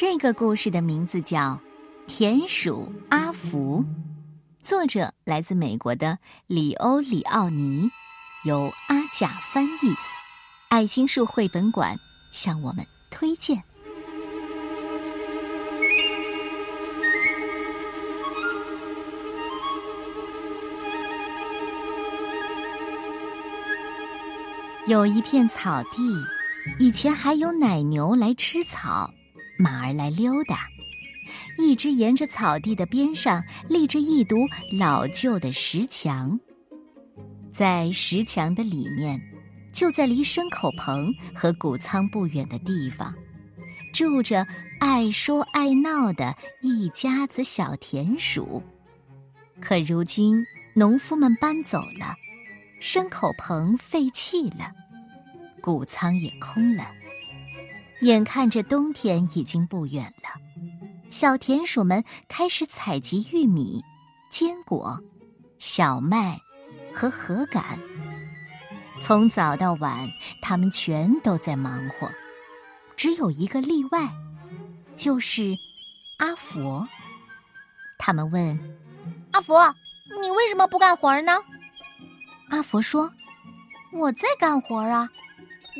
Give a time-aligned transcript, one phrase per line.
[0.00, 1.40] 这个故事的名字叫
[2.06, 3.82] 《田鼠阿福》，
[4.62, 7.90] 作者来自美国的里欧里奥尼，
[8.44, 9.92] 由阿甲翻译，
[10.68, 11.98] 爱心树绘本馆
[12.30, 13.60] 向我们推荐。
[24.86, 26.24] 有一片草地，
[26.78, 29.12] 以前还有奶牛来吃草。
[29.58, 30.68] 马儿来溜达，
[31.58, 34.36] 一直沿着草地的边上立着一堵
[34.72, 36.38] 老旧的石墙。
[37.50, 39.20] 在石墙的里面，
[39.72, 43.12] 就在离牲口棚和谷仓不远的地方，
[43.92, 44.46] 住着
[44.78, 48.62] 爱说爱闹的一家子小田鼠。
[49.60, 50.40] 可如今，
[50.72, 52.14] 农夫们搬走了，
[52.80, 54.70] 牲口棚废弃了，
[55.60, 56.84] 谷仓也空了。
[58.00, 60.28] 眼看着冬天已经不远了，
[61.10, 63.82] 小田鼠们开始采集玉米、
[64.30, 64.96] 坚果、
[65.58, 66.38] 小麦
[66.94, 67.78] 和禾杆。
[69.00, 70.08] 从早到晚，
[70.40, 72.08] 他们全都在忙活。
[72.96, 74.08] 只有一个例外，
[74.94, 75.56] 就是
[76.18, 76.86] 阿佛。
[77.98, 78.58] 他们问
[79.32, 79.74] ：“阿佛，
[80.20, 81.32] 你为什么不干活呢？”
[82.50, 83.12] 阿佛说
[83.92, 85.08] ：“我在干活啊，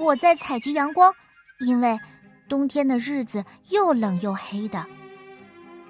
[0.00, 1.12] 我在采集阳光。”
[1.66, 1.98] 因为
[2.50, 4.84] 冬天的日子又冷又黑的，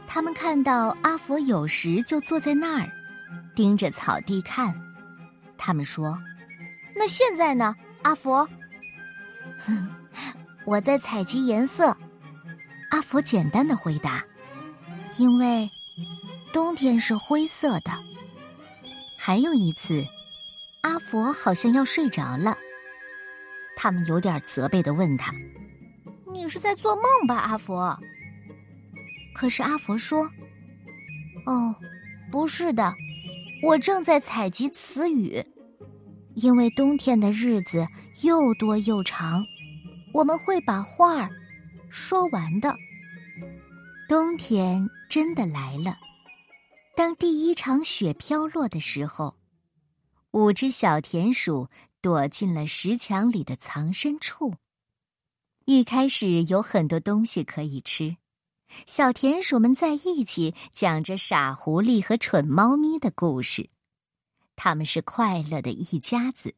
[0.06, 2.92] 他们看到阿佛有时就坐在那儿，
[3.56, 4.78] 盯着草地看。
[5.56, 6.18] 他们说
[6.94, 8.46] ：“那现在呢，阿佛
[9.64, 9.88] ？”“哼，
[10.66, 11.96] 我在采集颜色。”
[12.92, 14.22] 阿佛简单的回答。
[15.16, 15.68] “因为
[16.52, 17.90] 冬天是灰色的。”
[19.16, 20.04] 还有一次，
[20.82, 22.56] 阿佛好像要睡着了，
[23.76, 25.32] 他们有点责备的问他。
[26.32, 27.98] 你是在做梦吧，阿佛？
[29.34, 30.28] 可是阿佛说
[31.46, 31.74] ：“哦，
[32.30, 32.94] 不是的，
[33.62, 35.44] 我正在采集词语，
[36.34, 37.86] 因为冬天的日子
[38.22, 39.44] 又多又长，
[40.12, 41.30] 我们会把话儿
[41.88, 42.76] 说完的。
[44.08, 45.96] 冬天真的来了。
[46.96, 49.34] 当第一场雪飘落的时候，
[50.32, 51.68] 五只小田鼠
[52.00, 54.54] 躲进了石墙里的藏身处。”
[55.72, 58.16] 一开始有很多东西可以吃，
[58.88, 63.70] 小田鼠们在一起讲着傻狐狸和蠢猫咪的故事，
[64.56, 66.56] 他们是快乐的一家子。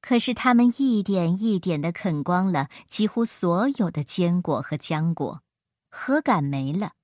[0.00, 5.42] 可是他们一点一点的啃光了几乎所有的坚果和浆果，
[5.88, 6.94] 禾杆没了，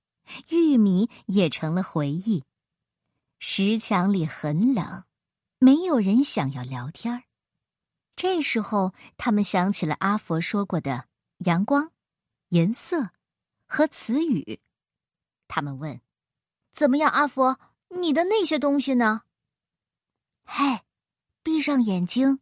[0.51, 2.43] 玉米也成了回忆。
[3.39, 5.05] 石墙里很冷，
[5.61, 7.23] 没有人想要聊天儿。
[8.17, 11.07] 这时候，他们想起了阿佛说过的
[11.39, 11.93] 阳光、
[12.49, 13.11] 颜色
[13.67, 14.59] 和词语。
[15.47, 16.01] 他们问
[16.73, 17.61] ：“怎么样，阿佛？
[17.91, 19.23] 你的那些东西呢
[20.45, 20.81] ？”“嘿，
[21.43, 22.41] 闭上眼睛。”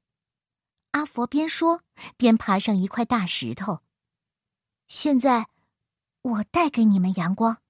[0.93, 1.83] 阿佛边说
[2.17, 3.81] 边爬上一块大石头。
[4.87, 5.49] 现在，
[6.23, 7.61] 我带给你们阳光。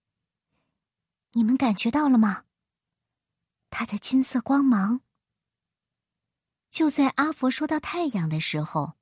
[1.32, 2.44] 你们感觉到了吗？
[3.70, 5.00] 它的金色光芒。
[6.74, 8.94] 就在阿佛说到太阳的时候，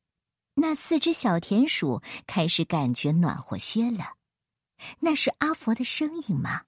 [0.57, 4.13] 那四只小田鼠开始感觉暖和些了。
[4.99, 6.65] 那是阿佛的声音吗？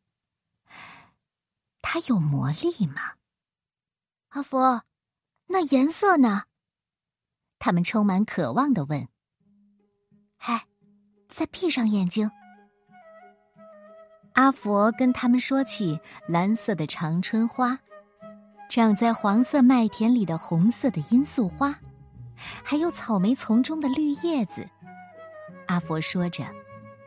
[1.82, 3.16] 它有魔力吗？
[4.30, 4.84] 阿佛，
[5.48, 6.44] 那颜色呢？
[7.58, 9.06] 他们充满渴望的问。
[10.38, 10.66] 嗨，
[11.28, 12.30] 再闭上眼睛。
[14.32, 17.78] 阿佛跟他们说起蓝色的长春花。
[18.74, 21.72] 长在黄色麦田里的红色的罂粟花，
[22.60, 24.68] 还有草莓丛中的绿叶子，
[25.68, 26.44] 阿佛说着，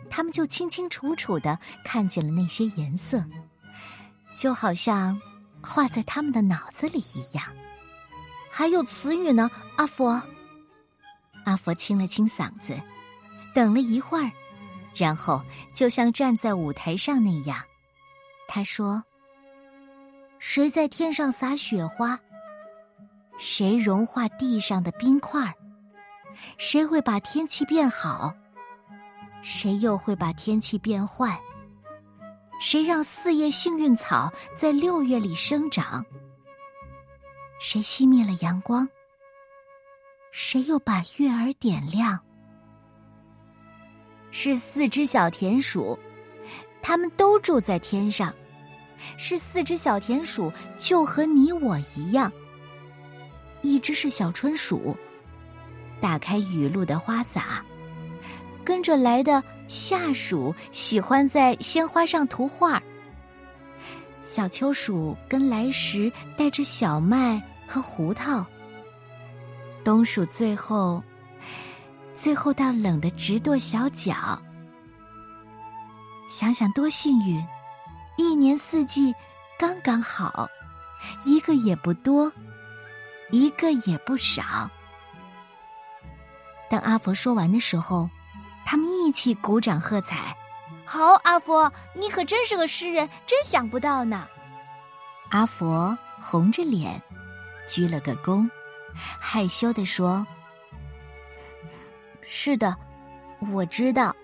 [0.09, 3.21] 他们就清清楚楚的看见了那些颜色，
[4.33, 5.19] 就好像
[5.61, 7.43] 画在他们的脑子里一样。
[8.49, 10.21] 还有词语呢，阿佛。
[11.43, 12.81] 阿佛清了清嗓子，
[13.53, 14.31] 等了一会儿，
[14.95, 15.43] 然后
[15.73, 17.61] 就像站在舞台上那样，
[18.47, 19.03] 他说。
[20.49, 22.17] 谁在天上撒雪花？
[23.37, 25.53] 谁融化地上的冰块？
[26.57, 28.33] 谁会把天气变好？
[29.41, 31.37] 谁又会把天气变坏？
[32.61, 36.03] 谁让四叶幸运草在六月里生长？
[37.59, 38.87] 谁熄灭了阳光？
[40.31, 42.17] 谁又把月儿点亮？
[44.31, 45.99] 是四只小田鼠，
[46.81, 48.33] 它们都住在天上。
[49.17, 52.31] 是四只小田鼠，就和你我一样。
[53.61, 54.95] 一只是小春鼠，
[55.99, 57.63] 打开雨露的花洒，
[58.63, 62.81] 跟着来的夏鼠喜欢在鲜花上涂画
[64.21, 68.45] 小秋鼠跟来时带着小麦和胡桃。
[69.83, 71.01] 冬鼠最后，
[72.13, 74.41] 最后到冷的直跺小脚。
[76.27, 77.41] 想想多幸运，
[78.17, 79.13] 一年四季
[79.57, 80.49] 刚刚好，
[81.23, 82.31] 一个也不多，
[83.31, 84.69] 一个也不少。
[86.69, 88.09] 当阿佛说完的时候，
[88.65, 90.35] 他们一起鼓掌喝彩。
[90.83, 94.27] 好，阿佛，你可真是个诗人，真想不到呢。
[95.29, 97.01] 阿佛红着脸，
[97.67, 98.49] 鞠了个躬，
[99.19, 100.25] 害羞地说
[102.21, 102.75] ：“是的，
[103.51, 104.15] 我知道。”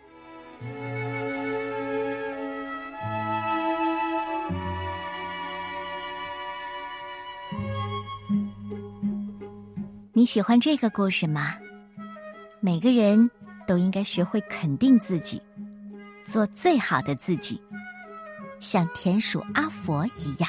[10.16, 11.56] 你喜欢这个故事吗？
[12.60, 13.32] 每个人
[13.66, 15.42] 都应该学会肯定自己，
[16.24, 17.60] 做最好的自己，
[18.60, 20.48] 像田鼠阿佛一样。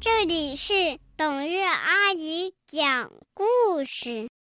[0.00, 0.72] 这里是
[1.16, 4.31] 董月阿姨讲故事。